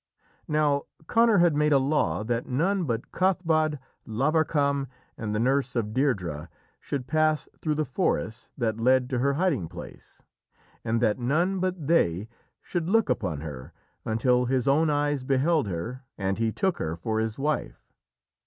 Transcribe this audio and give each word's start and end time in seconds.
Now 0.47 0.85
Conor 1.05 1.37
had 1.37 1.55
made 1.55 1.71
a 1.73 1.77
law 1.77 2.23
that 2.23 2.47
none 2.47 2.85
but 2.85 3.11
Cathbad, 3.11 3.77
Lavarcam, 4.07 4.87
and 5.15 5.35
the 5.35 5.39
nurse 5.39 5.75
of 5.75 5.89
Deirdrê 5.93 6.47
should 6.79 7.05
pass 7.05 7.47
through 7.61 7.75
the 7.75 7.85
forest 7.85 8.49
that 8.57 8.79
led 8.79 9.11
to 9.11 9.19
her 9.19 9.33
hiding 9.33 9.67
place, 9.67 10.23
and 10.83 11.01
that 11.03 11.19
none 11.19 11.59
but 11.59 11.85
they 11.85 12.27
should 12.63 12.89
look 12.89 13.11
upon 13.11 13.41
her 13.41 13.73
until 14.03 14.45
his 14.45 14.67
own 14.67 14.89
eyes 14.89 15.23
beheld 15.23 15.67
her 15.67 16.01
and 16.17 16.39
he 16.39 16.51
took 16.51 16.79
her 16.79 16.95
for 16.95 17.19
his 17.19 17.37
wife. 17.37 17.85